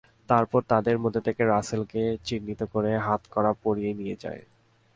[0.29, 4.41] তারপর তাঁদের মধ্য থেকে রাসেলকে চিহ্নিত করে হাতকড়া পরিয়ে নিয়ে যায়।